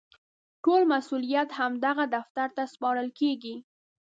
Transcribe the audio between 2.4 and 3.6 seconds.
ته سپارل کېږي.